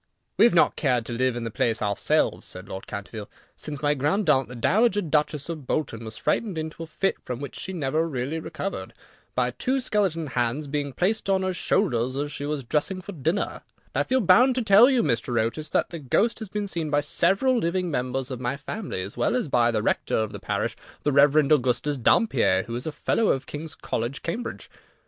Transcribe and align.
"We 0.35 0.45
have 0.45 0.55
not 0.55 0.75
cared 0.75 1.05
to 1.05 1.13
live 1.13 1.35
in 1.35 1.43
the 1.43 1.51
place 1.51 1.79
ourselves," 1.79 2.47
said 2.47 2.67
Lord 2.67 2.87
Canterville, 2.87 3.29
"since 3.55 3.83
my 3.83 3.93
grandaunt, 3.93 4.49
the 4.49 4.55
Dowager 4.55 4.99
Duchess 5.03 5.47
of 5.47 5.67
Bolton, 5.67 6.03
was 6.03 6.17
frightened 6.17 6.57
into 6.57 6.81
a 6.81 6.87
fit, 6.87 7.17
from 7.23 7.39
which 7.39 7.55
she 7.55 7.71
never 7.71 8.09
really 8.09 8.39
recovered, 8.39 8.95
by 9.35 9.51
two 9.51 9.79
skeleton 9.79 10.25
hands 10.33 10.65
being 10.65 10.91
placed 10.91 11.29
on 11.29 11.43
her 11.43 11.53
shoulders 11.53 12.15
as 12.17 12.31
she 12.31 12.47
was 12.47 12.63
dressing 12.63 12.99
for 12.99 13.11
dinner, 13.11 13.61
and 13.93 13.99
I 14.01 14.01
feel 14.01 14.21
bound 14.21 14.55
to 14.55 14.63
tell 14.63 14.89
you, 14.89 15.03
Mr. 15.03 15.39
Otis, 15.39 15.69
that 15.69 15.91
the 15.91 15.99
ghost 15.99 16.39
has 16.39 16.49
been 16.49 16.67
seen 16.67 16.89
by 16.89 17.01
several 17.01 17.59
living 17.59 17.91
members 17.91 18.31
of 18.31 18.41
my 18.41 18.57
family, 18.57 19.03
as 19.03 19.15
well 19.17 19.35
as 19.35 19.49
by 19.49 19.69
the 19.69 19.83
rector 19.83 20.17
of 20.17 20.31
the 20.31 20.39
parish, 20.39 20.75
the 21.03 21.11
Rev. 21.11 21.35
Augustus 21.51 21.99
Dampier, 21.99 22.63
who 22.63 22.75
is 22.75 22.87
a 22.87 22.91
Fellow 22.91 23.27
of 23.27 23.45
King's 23.45 23.75
College, 23.75 24.23
Cambridge. 24.23 24.67